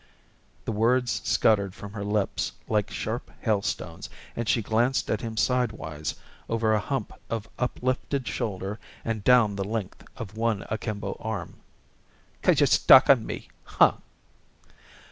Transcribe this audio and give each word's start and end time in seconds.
The 0.65 0.71
words 0.71 1.21
scuttered 1.25 1.75
from 1.75 1.93
her 1.93 2.03
lips 2.03 2.53
like 2.67 2.89
sharp 2.89 3.29
hailstones 3.41 4.09
and 4.35 4.49
she 4.49 4.63
glanced 4.63 5.11
at 5.11 5.21
him 5.21 5.37
sidewise 5.37 6.15
over 6.49 6.73
a 6.73 6.79
hump 6.79 7.13
of 7.29 7.47
uplifted 7.59 8.27
shoulder 8.27 8.79
and 9.05 9.23
down 9.23 9.57
the 9.57 9.63
length 9.63 10.03
of 10.17 10.35
one 10.35 10.65
akimbo 10.71 11.17
arm. 11.19 11.57
"'Cause 12.41 12.59
you're 12.61 12.65
stuck 12.65 13.11
on 13.11 13.27
me! 13.27 13.49
Huh!" 13.63 13.97